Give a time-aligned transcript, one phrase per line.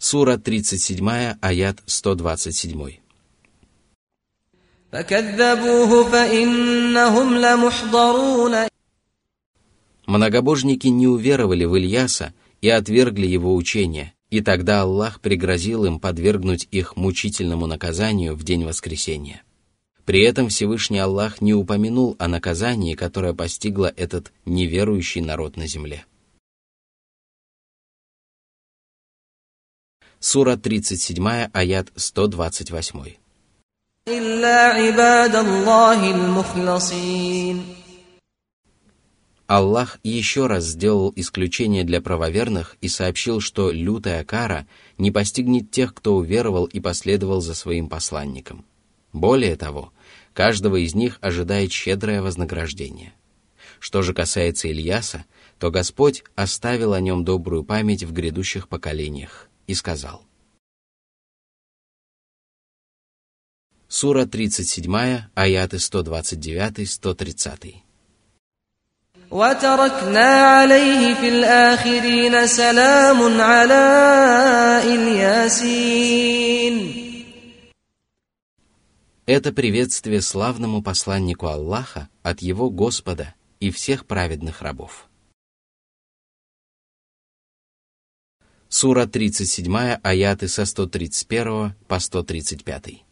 [0.00, 2.98] Сура 37, аят 127.
[10.06, 16.68] Многобожники не уверовали в Ильяса и отвергли его учение, и тогда Аллах пригрозил им подвергнуть
[16.70, 19.42] их мучительному наказанию в день воскресения.
[20.04, 26.04] При этом Всевышний Аллах не упомянул о наказании, которое постигло этот неверующий народ на земле.
[30.20, 33.14] Сура 37, аят 128.
[39.46, 44.66] Аллах еще раз сделал исключение для правоверных и сообщил, что лютая кара
[44.98, 48.64] не постигнет тех, кто уверовал и последовал за своим посланником.
[49.12, 49.92] Более того,
[50.34, 53.12] каждого из них ожидает щедрое вознаграждение.
[53.78, 55.26] Что же касается Ильяса,
[55.60, 60.23] то Господь оставил о нем добрую память в грядущих поколениях и сказал.
[63.87, 67.83] Сура 37, аяты 129-130.
[69.33, 73.83] وتركنا عليه في الآخرين سلام على
[74.83, 76.75] الياسين
[79.25, 85.07] Это приветствие славному посланнику Аллаха от его Господа и всех праведных рабов.
[88.69, 93.03] Сура 37, аяты со 131 по 135.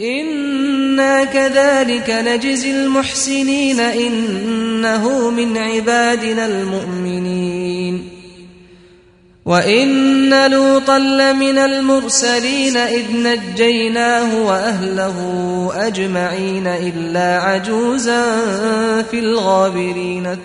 [0.00, 8.08] إنا كذلك نجزي المحسنين إنه من عبادنا المؤمنين
[9.44, 15.18] وإن لوطا لمن المرسلين إذ نجيناه وأهله
[15.74, 18.22] أجمعين إلا عجوزا
[19.02, 20.43] في الغابرين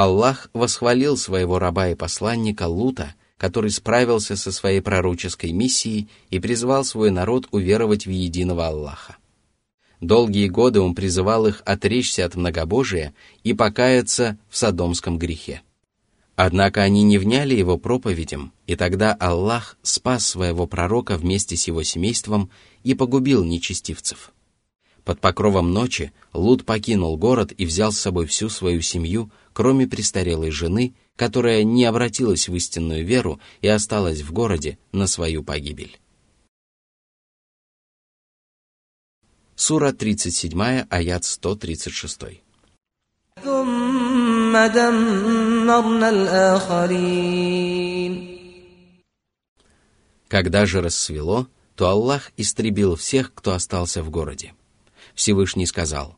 [0.00, 6.84] Аллах восхвалил своего раба и посланника Лута– который справился со своей пророческой миссией и призвал
[6.84, 9.16] свой народ уверовать в единого Аллаха.
[10.02, 15.62] Долгие годы он призывал их отречься от многобожия и покаяться в садомском грехе.
[16.36, 21.82] Однако они не вняли его проповедям, и тогда Аллах спас своего пророка вместе с его
[21.82, 22.50] семейством
[22.82, 24.32] и погубил нечестивцев.
[25.04, 30.50] Под покровом ночи Лут покинул город и взял с собой всю свою семью, кроме престарелой
[30.50, 35.98] жены, которая не обратилась в истинную веру и осталась в городе на свою погибель.
[39.54, 42.20] Сура 37, аят 136.
[50.28, 54.54] Когда же рассвело, то Аллах истребил всех, кто остался в городе.
[55.13, 56.17] Всевышний сказал,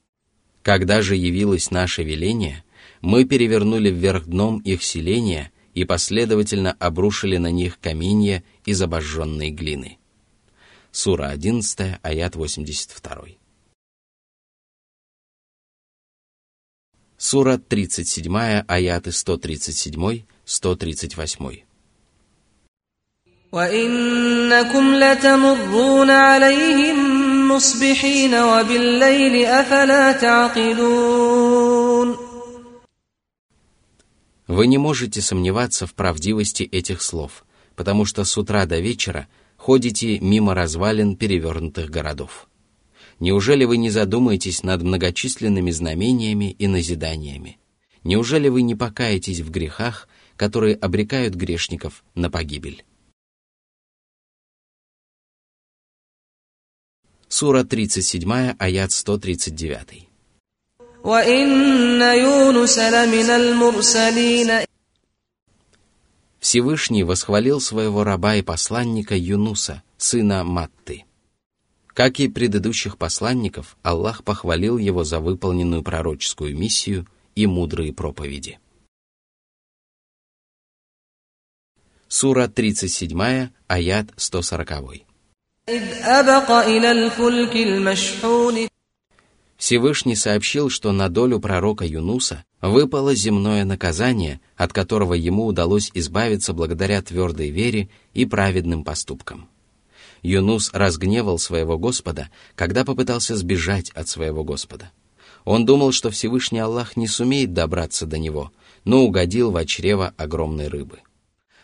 [0.63, 2.63] «Когда же явилось наше веление,
[3.01, 9.99] мы перевернули вверх дном их селения и последовательно обрушили на них каменья из обожженной глины.
[10.91, 13.27] Сура 11, аят 82.
[17.17, 21.63] Сура 37, аяты 137-138.
[23.51, 27.20] وإنكم لتمرون عليهم
[27.51, 31.57] مصبحين وبالليل أفلا تعقلون
[34.47, 37.45] вы не можете сомневаться в правдивости этих слов,
[37.75, 42.47] потому что с утра до вечера ходите мимо развалин перевернутых городов.
[43.19, 47.59] Неужели вы не задумаетесь над многочисленными знамениями и назиданиями?
[48.03, 50.07] Неужели вы не покаетесь в грехах,
[50.37, 52.85] которые обрекают грешников на погибель?
[57.34, 60.06] Сура 37, аят 139.
[66.40, 71.06] Всевышний восхвалил своего раба и посланника Юнуса, сына Матты.
[71.86, 78.58] Как и предыдущих посланников, Аллах похвалил его за выполненную пророческую миссию и мудрые проповеди.
[82.08, 85.06] Сура 37, аят 140.
[89.56, 96.52] Всевышний сообщил, что на долю пророка Юнуса выпало земное наказание, от которого ему удалось избавиться
[96.52, 99.48] благодаря твердой вере и праведным поступкам.
[100.22, 104.90] Юнус разгневал своего Господа, когда попытался сбежать от своего Господа.
[105.44, 108.50] Он думал, что Всевышний Аллах не сумеет добраться до него,
[108.84, 110.98] но угодил в чрево огромной рыбы.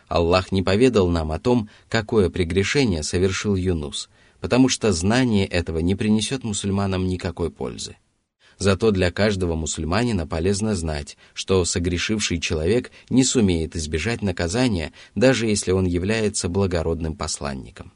[0.09, 4.09] Аллах не поведал нам о том, какое прегрешение совершил Юнус,
[4.41, 7.95] потому что знание этого не принесет мусульманам никакой пользы.
[8.57, 15.71] Зато для каждого мусульманина полезно знать, что согрешивший человек не сумеет избежать наказания, даже если
[15.71, 17.93] он является благородным посланником.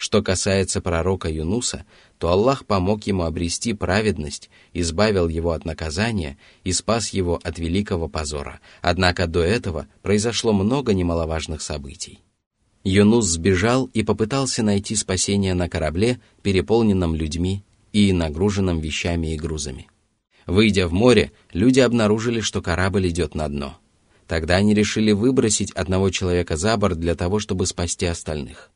[0.00, 1.84] Что касается пророка Юнуса,
[2.16, 8.08] то Аллах помог ему обрести праведность, избавил его от наказания и спас его от великого
[8.08, 8.60] позора.
[8.80, 12.20] Однако до этого произошло много немаловажных событий.
[12.82, 17.62] Юнус сбежал и попытался найти спасение на корабле, переполненном людьми
[17.92, 19.86] и нагруженном вещами и грузами.
[20.46, 23.76] Выйдя в море, люди обнаружили, что корабль идет на дно.
[24.26, 28.70] Тогда они решили выбросить одного человека за борт для того, чтобы спасти остальных.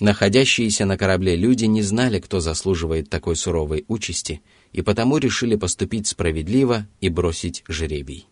[0.00, 4.42] Находящиеся на корабле люди не знали, кто заслуживает такой суровой участи,
[4.72, 8.26] и потому решили поступить справедливо и бросить жребий.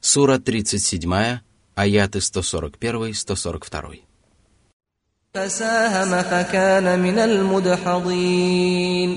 [0.00, 1.40] Сура 37,
[1.74, 4.00] аяты 141-142.
[5.34, 9.10] فساهم فكان من المدحضين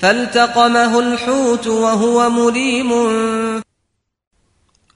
[0.00, 2.92] فالتقمه الحوت وهو مليم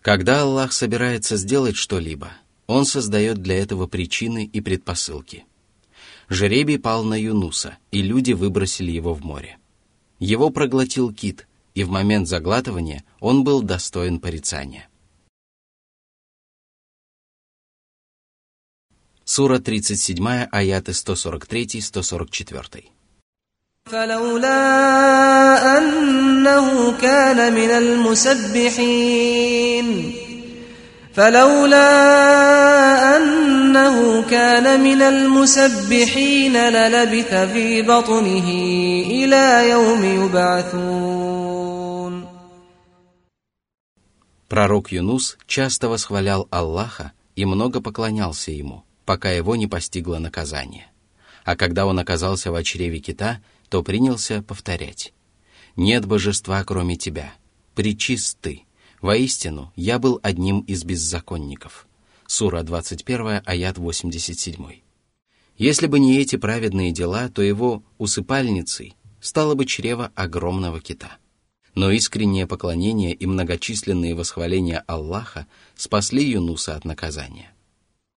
[0.03, 2.31] Когда Аллах собирается сделать что-либо,
[2.71, 5.45] он создает для этого причины и предпосылки.
[6.29, 9.59] Жеребий пал на Юнуса, и люди выбросили его в море.
[10.19, 14.89] Его проглотил кит, и в момент заглатывания он был достоин порицания.
[19.25, 22.85] Сура 37, аяты 143-144.
[23.87, 29.07] فلولا أنه كان من المسبحين
[31.15, 32.60] فلولا
[33.17, 38.49] أنه كان من المسبحين للبث في بطنه
[39.11, 41.67] إلى يوم يبعثون
[44.49, 50.87] Пророк Юнус часто восхвалял Аллаха и много поклонялся ему, пока его не постигло наказание.
[51.45, 55.13] А когда он оказался в чреве кита, то принялся повторять.
[55.75, 57.35] «Нет божества, кроме тебя.
[57.75, 58.63] Причист ты.
[59.01, 61.87] Воистину, я был одним из беззаконников».
[62.34, 64.56] Сура 21, аят 87.
[65.58, 71.18] Если бы не эти праведные дела, то его усыпальницей стало бы чрево огромного кита.
[71.76, 75.46] Но искреннее поклонение и многочисленные восхваления Аллаха
[75.76, 77.54] спасли Юнуса от наказания.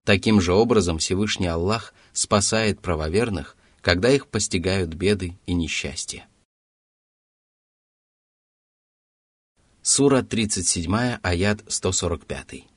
[0.05, 6.29] Таким же образом Всевышний Аллах спасает правоверных, когда их постигают беды и несчастья.
[9.83, 12.74] Сура 37, аят 145.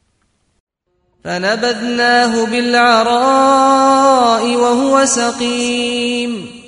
[1.26, 6.62] فنبذناه بالعراء وهو سقيم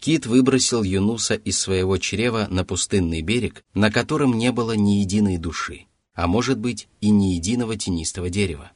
[0.00, 5.36] Кит выбросил Юнуса из своего чрева на пустынный берег, на котором не было ни единой
[5.36, 8.72] души, а может быть и ни единого тенистого дерева.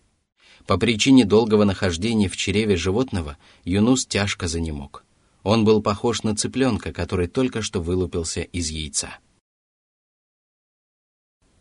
[0.66, 5.02] По причине долгого нахождения в чреве животного Юнус тяжко занемог.
[5.42, 9.18] Он был похож на цыпленка, который только что вылупился из яйца.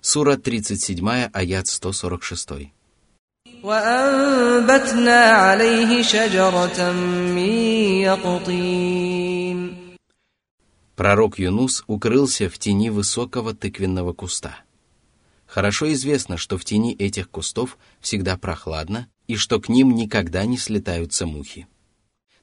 [0.01, 2.73] Сура 37, аят 146.
[3.63, 7.49] وأنبتنا عليه شجرة من
[8.03, 9.73] يقطين
[10.95, 14.57] Пророк Юнус укрылся в тени высокого тыквенного куста.
[15.47, 20.57] Хорошо известно, что в тени этих кустов всегда прохладно и что к ним никогда не
[20.57, 21.67] слетаются мухи.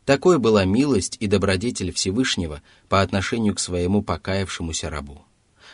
[0.04, 5.24] Такой была милость и добродетель Всевышнего по отношению к своему покаявшемуся рабу.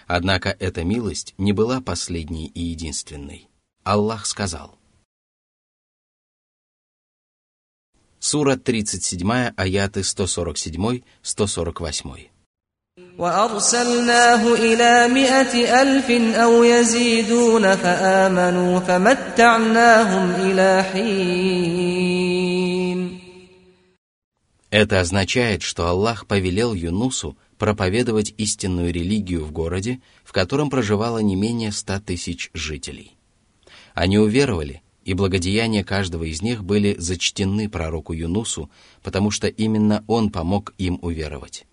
[0.07, 3.49] Однако эта милость не была последней и единственной.
[3.85, 4.77] Аллах сказал.
[8.21, 12.31] Сура 37, аяты 147-148.
[13.19, 22.07] وأرسلناه إلى مائة ألف أو يزيدون فآمنوا فمتعناهم إلى حين
[24.71, 31.37] Это означает, что Аллах повелел Юнусу проповедовать истинную религию в городе, в котором проживало не
[31.37, 33.17] менее ста тысяч жителей.
[33.95, 38.70] Они уверовали, и благодеяния каждого из них были зачтены пророку Юнусу,
[39.02, 41.66] потому что именно он помог им уверовать.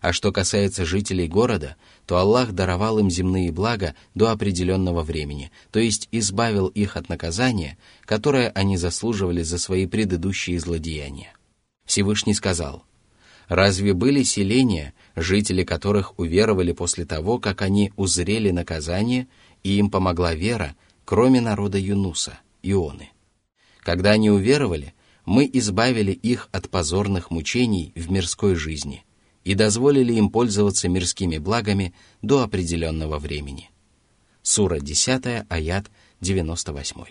[0.00, 5.80] А что касается жителей города, то Аллах даровал им земные блага до определенного времени, то
[5.80, 11.32] есть избавил их от наказания, которое они заслуживали за свои предыдущие злодеяния.
[11.84, 12.84] Всевышний сказал,
[13.48, 19.26] «Разве были селения, жители которых уверовали после того, как они узрели наказание,
[19.64, 23.09] и им помогла вера, кроме народа Юнуса, Ионы?
[23.79, 24.93] Когда они уверовали,
[25.25, 29.05] мы избавили их от позорных мучений в мирской жизни,
[29.43, 33.71] и дозволили им пользоваться мирскими благами до определенного времени.
[34.41, 37.05] Сура 10, аят 98.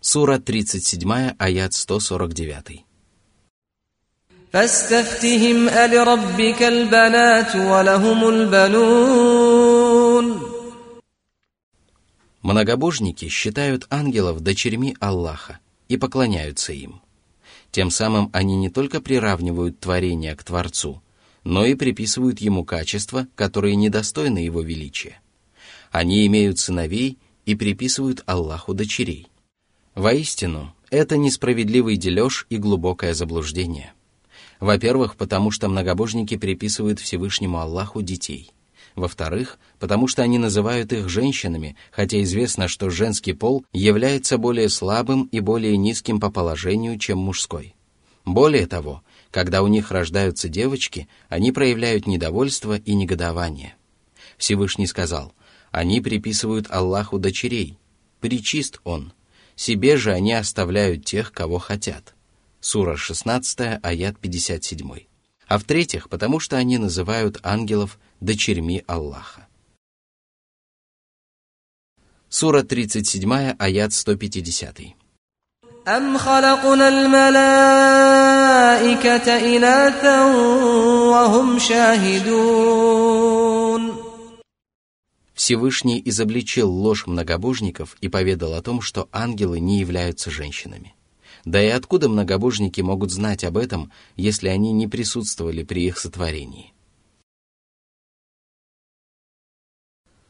[0.00, 2.84] Сура 37, аят 149.
[4.52, 9.35] فاستفتهم ألربك البنات ولهم البنون
[12.41, 17.01] Многобожники считают ангелов дочерьми Аллаха и поклоняются им.
[17.71, 21.01] Тем самым они не только приравнивают творение к Творцу,
[21.43, 25.19] но и приписывают ему качества, которые недостойны его величия.
[25.91, 29.27] Они имеют сыновей и приписывают Аллаху дочерей.
[29.95, 33.93] Воистину, это несправедливый дележ и глубокое заблуждение.
[34.59, 38.51] Во-первых, потому что многобожники приписывают Всевышнему Аллаху детей–
[38.97, 45.25] во-вторых, потому что они называют их женщинами, хотя известно, что женский пол является более слабым
[45.31, 47.75] и более низким по положению, чем мужской.
[48.25, 53.75] Более того, когда у них рождаются девочки, они проявляют недовольство и негодование.
[54.37, 55.31] Всевышний сказал,
[55.71, 57.77] они приписывают Аллаху дочерей,
[58.19, 59.13] причист Он,
[59.55, 62.15] себе же они оставляют тех, кого хотят.
[62.59, 65.06] Сура 16, аят 57
[65.46, 69.46] А в-третьих, потому что они называют ангелов дочерьми Аллаха.
[72.28, 74.94] Сура 37, аят 150.
[75.88, 77.96] أم خلقنا الملائكة
[79.56, 80.24] إناثا
[81.10, 82.92] وهم شاهدون
[85.34, 90.94] Всевышний изобличил ложь многобожников и поведал о том, что ангелы не являются женщинами.
[91.46, 96.72] Да и откуда многобожники могут знать об этом, если они не присутствовали при их сотворении?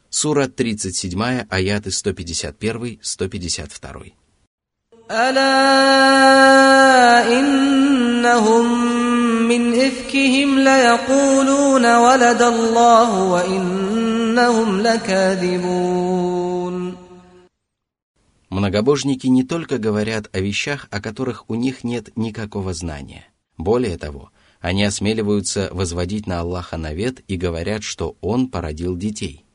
[0.09, 4.13] Сура 37, аяты 151-152.
[5.11, 5.43] ألا
[7.39, 8.65] إنهم
[9.47, 16.56] من إفكهم ليقولون ولد الله وإنهم لكاذبون
[18.50, 23.26] Многобожники не только говорят о вещах, о которых у них нет никакого знания.
[23.56, 29.44] Более того, они осмеливаются возводить на Аллаха навет и говорят, что Он породил детей–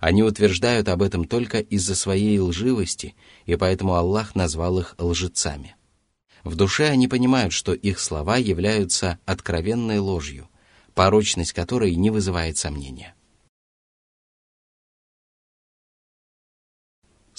[0.00, 5.76] они утверждают об этом только из-за своей лживости, и поэтому Аллах назвал их лжецами.
[6.42, 10.48] В душе они понимают, что их слова являются откровенной ложью,
[10.94, 13.14] порочность которой не вызывает сомнения.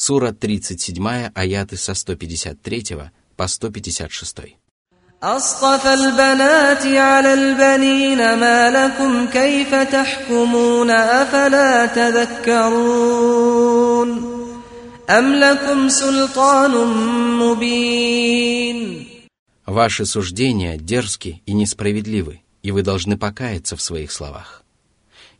[0.00, 4.56] Сура 37, аяты со 153 по 156.
[5.22, 13.16] أصطفى البنات على البنين ما لكم كيف تحكمون أفلا تذكرون
[15.10, 16.70] أم لكم سلطان
[17.38, 19.06] مبين
[19.66, 24.62] Ваши суждения дерзки и несправедливы, и вы должны покаяться в своих словах.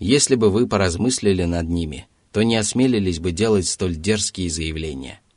[0.00, 5.19] Если бы вы поразмыслили над ними, то не осмелились бы делать столь дерзкие заявления–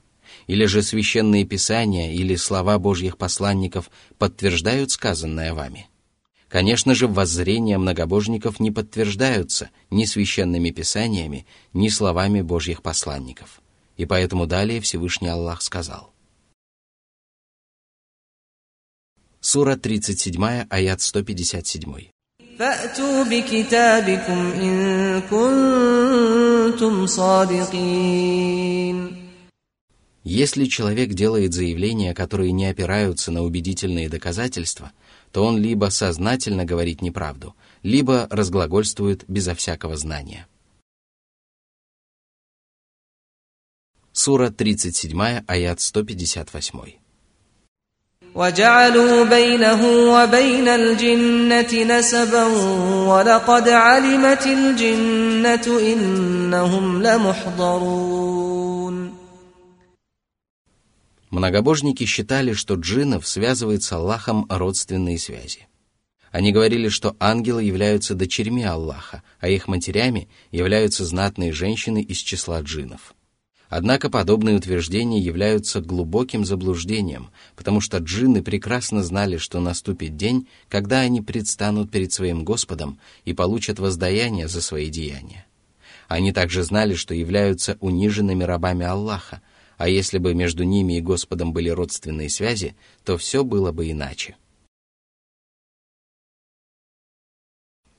[0.47, 5.89] или же священные писания или слова Божьих посланников подтверждают сказанное вами?
[6.49, 13.61] Конечно же, воззрения многобожников не подтверждаются ни священными писаниями, ни словами Божьих посланников.
[13.97, 16.13] И поэтому далее Всевышний Аллах сказал.
[19.41, 22.14] Сура 37, аят 157.
[22.60, 28.50] فأتوا بكتابكم إن كنتم صادقين
[30.26, 34.92] если человек делает заявления, которые не опираются на убедительные доказательства,
[35.32, 40.46] то он либо сознательно говорит неправду, либо разглагольствует безо всякого знания.
[44.12, 47.03] Сура 37, аят 158.
[48.40, 49.82] وجعلوا بينه
[50.14, 52.46] وبين الجنة نسبا
[53.12, 58.40] ولقد علمت الجنة إنهم لمحضرون
[61.32, 65.68] Многобожники считали, что джиннов связывает с Аллахом родственные связи.
[66.32, 72.62] Они говорили, что ангелы являются дочерьми Аллаха, а их матерями являются знатные женщины из числа
[72.62, 73.14] джиннов.
[73.69, 81.01] Однако подобные утверждения являются глубоким заблуждением, потому что джинны прекрасно знали, что наступит день, когда
[81.01, 85.47] они предстанут перед своим Господом и получат воздаяние за свои деяния.
[86.09, 89.41] Они также знали, что являются униженными рабами Аллаха,
[89.79, 94.37] а если бы между ними и Господом были родственные связи, то все было бы иначе.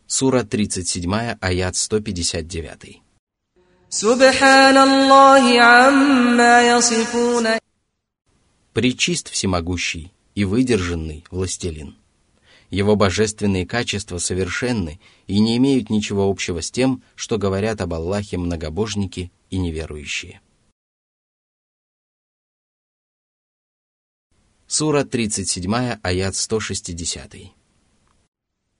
[0.07, 3.04] Сура 37, аят 159.
[8.72, 11.96] Причист всемогущий и выдержанный властелин.
[12.70, 18.38] Его божественные качества совершенны и не имеют ничего общего с тем, что говорят об Аллахе
[18.38, 20.40] многобожники и неверующие.
[24.68, 27.52] Сура 37, аят 160.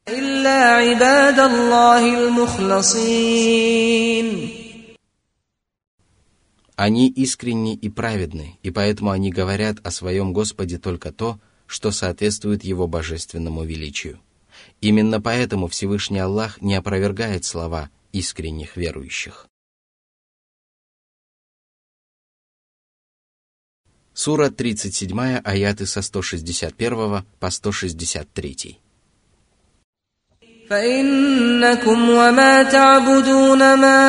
[0.08, 3.50] إلا عباد الله المخلصين
[6.75, 12.63] они искренни и праведны, и поэтому они говорят о своем Господе только то, что соответствует
[12.63, 14.19] Его божественному величию.
[14.81, 19.47] Именно поэтому Всевышний Аллах не опровергает слова искренних верующих.
[24.13, 28.79] Сура 37, аяты со 161 по 163.
[30.70, 34.00] فإنكم وما تعبدون ما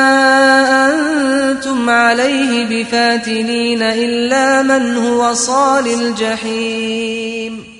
[1.50, 7.72] أنتم عليه بفاتنين إلا من هو صال الجحيم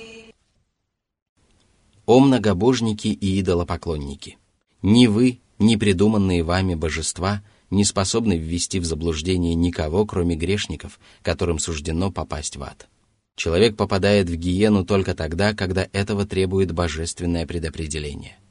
[2.05, 4.37] О многобожники и идолопоклонники!
[4.81, 7.41] Ни вы, ни придуманные вами божества
[7.71, 12.89] не способны ввести в заблуждение никого, кроме грешников, которым суждено попасть в ад.
[13.37, 18.43] Человек попадает в гиену только тогда, когда этого требует божественное предопределение –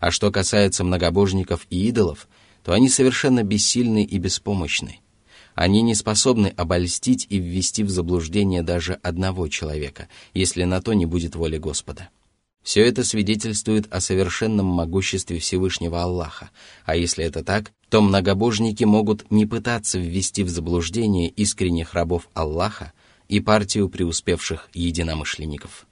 [0.00, 2.26] а что касается многобожников и идолов,
[2.64, 5.00] то они совершенно бессильны и беспомощны.
[5.54, 11.06] Они не способны обольстить и ввести в заблуждение даже одного человека, если на то не
[11.06, 12.08] будет воли Господа.
[12.62, 16.50] Все это свидетельствует о совершенном могуществе Всевышнего Аллаха,
[16.84, 22.92] а если это так, то многобожники могут не пытаться ввести в заблуждение искренних рабов Аллаха
[23.28, 25.86] и партию преуспевших единомышленников.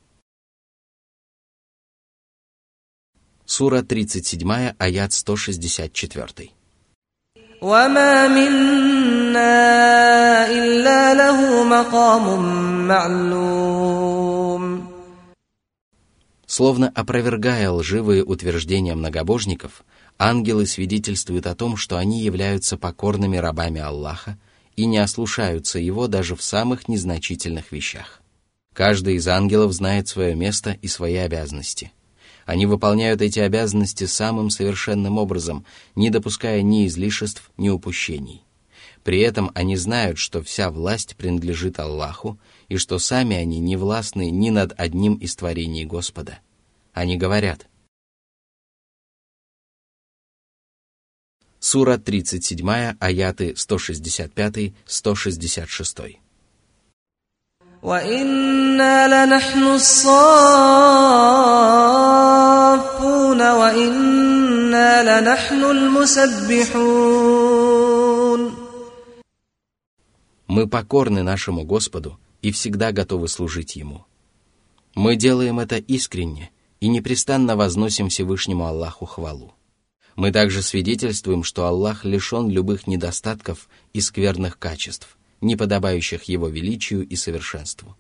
[3.48, 6.50] Сура 37, аят 164.
[7.64, 9.48] وما منا
[10.52, 14.64] إلا له مقام معلوم
[16.46, 19.84] Словно опровергая лживые утверждения многобожников,
[20.20, 24.38] ангелы свидетельствуют о том, что они являются покорными рабами Аллаха
[24.76, 28.22] и не ослушаются его даже в самых незначительных вещах.
[28.76, 31.97] Каждый из ангелов знает свое место и свои обязанности –
[32.48, 35.66] они выполняют эти обязанности самым совершенным образом,
[35.96, 38.44] не допуская ни излишеств, ни упущений.
[39.04, 44.32] При этом они знают, что вся власть принадлежит Аллаху, и что сами они не властны
[44.32, 46.40] ни над одним из творений Господа.
[46.94, 47.68] Они говорят,
[51.60, 56.20] Сура 37, аяты 165-166.
[57.84, 59.78] وإنا لنحن
[63.28, 66.94] الصافون وإنا لنحن المسبحون
[70.48, 74.06] Мы покорны нашему Господу и всегда готовы служить Ему.
[74.94, 79.56] Мы делаем это искренне и непрестанно возносим Всевышнему Аллаху хвалу.
[80.16, 87.08] Мы также свидетельствуем, что Аллах лишен любых недостатков и скверных качеств, не подобающих его величию
[87.08, 87.98] и совершенству.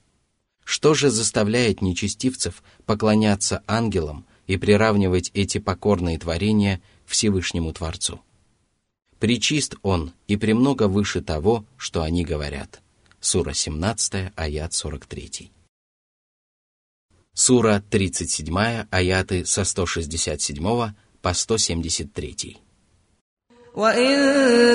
[0.64, 8.21] Что же заставляет нечестивцев поклоняться ангелам и приравнивать эти покорные творения Всевышнему Творцу?
[9.21, 12.81] Причист Он и премного выше того, что они говорят.
[13.21, 15.53] Сура 17, аят 43.
[17.35, 22.59] Сура 37, аяты со 167 по 173.
[23.79, 24.19] وإن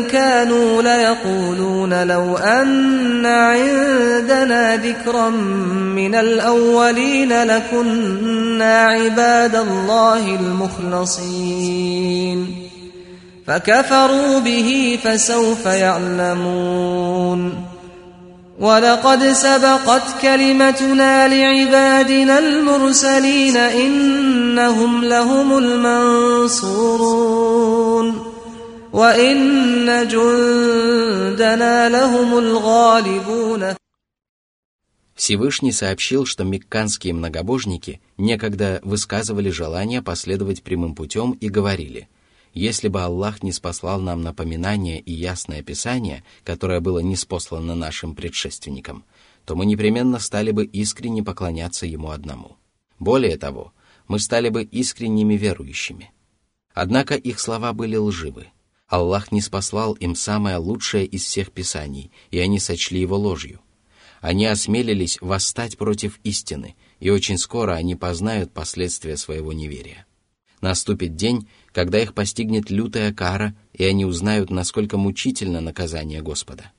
[0.04, 12.56] كانوا ليقولون لو أن عندنا ذكرا من الأولين لكنا عباد الله المخلصين.
[13.48, 17.54] فكفروا به فسوف يعلمون.
[18.60, 27.53] ولقد سبقت كلمتنا لعبادنا المرسلين إنهم لهم المنصورون.
[28.93, 33.75] وإن جندنا لهم الغالبون
[35.15, 42.09] Всевышний сообщил, что мекканские многобожники некогда высказывали желание последовать прямым путем и говорили,
[42.55, 49.05] если бы Аллах не спаслал нам напоминание и ясное Писание, которое было неспослано нашим предшественникам,
[49.45, 52.57] то мы непременно стали бы искренне поклоняться Ему одному.
[52.99, 53.73] Более того,
[54.07, 56.13] мы стали бы искренними верующими.
[56.75, 58.47] Однако их слова были лживы.
[58.94, 63.60] Аллах не спаслал им самое лучшее из всех писаний, и они сочли его ложью.
[64.22, 70.06] Они осмелились восстать против истины, и очень скоро они познают последствия своего неверия.
[70.62, 76.72] Наступит день, когда их постигнет лютая кара, и они узнают, насколько мучительно наказание Господа.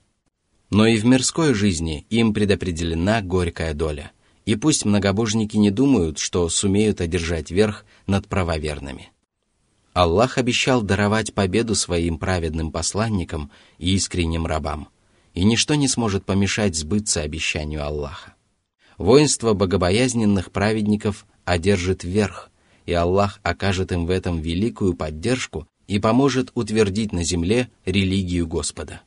[0.69, 4.13] Но и в мирской жизни им предопределена горькая доля,
[4.45, 9.11] и пусть многобожники не думают, что сумеют одержать верх над правоверными.
[9.95, 14.89] Аллах обещал даровать победу своим праведным посланникам и искренним рабам,
[15.33, 18.33] и ничто не сможет помешать сбыться обещанию Аллаха.
[18.97, 22.51] Воинство богобоязненных праведников одержит верх,
[22.85, 28.99] и Аллах окажет им в этом великую поддержку и поможет утвердить на земле религию Господа.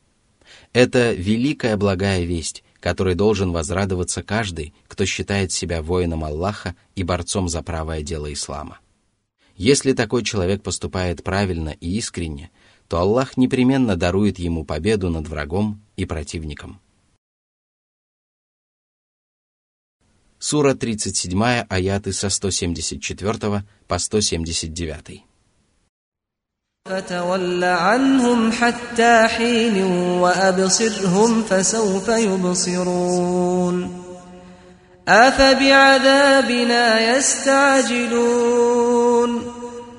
[0.72, 7.50] Это великая благая весть, которой должен возрадоваться каждый, кто считает себя воином Аллаха и борцом
[7.50, 8.78] за правое дело ислама.
[9.57, 12.51] Если такой человек поступает правильно и искренне,
[12.87, 16.79] то Аллах непременно дарует ему победу над врагом и противником.
[20.39, 25.23] Сура 37, аяты со 174 по 179.
[26.85, 29.83] فتول عنهم حتى حين
[30.19, 34.03] وأبصرهم فسوف يبصرون
[35.08, 38.68] أفبعذابنا يستعجلون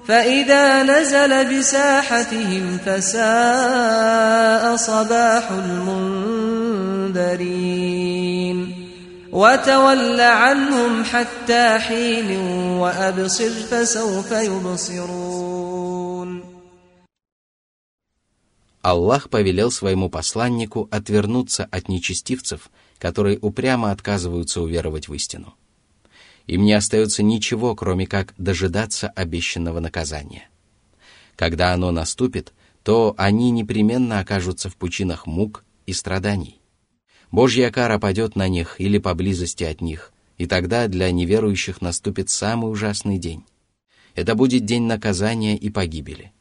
[0.08, 5.52] فإذا نزل بساحتهم فساء صباح
[7.12, 7.50] المنذرين
[9.32, 12.39] وتول عنهم حتى حين
[12.80, 15.79] وأبصر فسوف يبصرون
[18.82, 25.54] Аллах повелел своему посланнику отвернуться от нечестивцев, которые упрямо отказываются уверовать в истину.
[26.48, 30.50] Им не остается ничего, кроме как дожидаться обещанного наказания.
[31.36, 36.60] Когда оно наступит, то они непременно окажутся в пучинах мук и страданий.
[37.32, 42.72] Божья кара падет на них или поблизости от них, и тогда для неверующих наступит самый
[42.72, 43.44] ужасный день.
[44.15, 46.32] Это будет день наказания и погибели–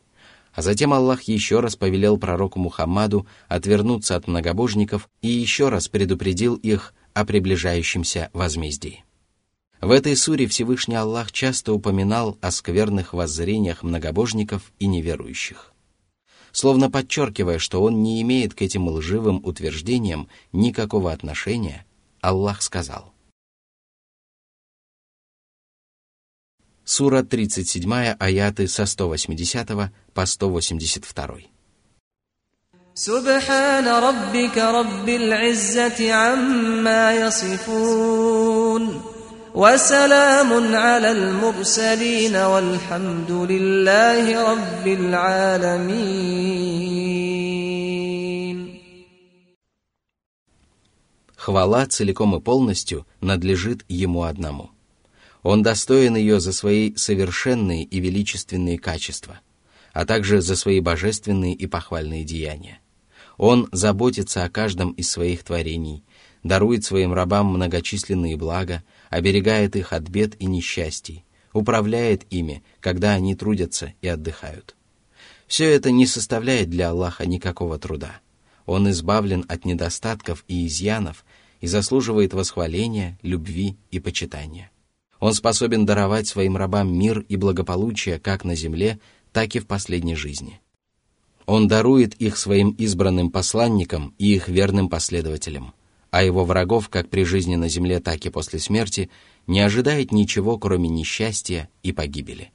[0.59, 6.57] а затем Аллах еще раз повелел пророку Мухаммаду отвернуться от многобожников и еще раз предупредил
[6.57, 9.05] их о приближающемся возмездии.
[9.81, 15.73] В этой суре Всевышний Аллах часто упоминал о скверных воззрениях многобожников и неверующих.
[16.51, 21.87] Словно подчеркивая, что он не имеет к этим лживым утверждениям никакого отношения,
[22.21, 23.13] Аллах сказал–
[26.88, 29.68] Сура 37, аяты со 180
[30.14, 31.54] по 182.
[32.96, 39.02] سبحان ربك رب العزة عما يصفون
[39.56, 46.34] وسلام على المرسلين والحمد لله رب العالمين
[51.36, 54.77] Хвала целиком и полностью надлежит Ему одному –
[55.43, 59.41] он достоин ее за свои совершенные и величественные качества,
[59.93, 62.81] а также за свои божественные и похвальные деяния.
[63.37, 66.05] Он заботится о каждом из своих творений,
[66.43, 73.35] дарует своим рабам многочисленные блага, оберегает их от бед и несчастий, управляет ими, когда они
[73.35, 74.75] трудятся и отдыхают.
[75.47, 78.21] Все это не составляет для Аллаха никакого труда.
[78.67, 81.25] Он избавлен от недостатков и изъянов
[81.61, 84.71] и заслуживает восхваления, любви и почитания.
[85.21, 89.01] Он способен даровать своим рабам мир и благополучие как на земле,
[89.33, 90.61] так и в последней жизни.
[91.47, 95.73] Он дарует их своим избранным посланникам и их верным последователям,
[96.11, 99.11] а его врагов как при жизни на земле, так и после смерти
[99.47, 102.53] не ожидает ничего, кроме несчастья и погибели.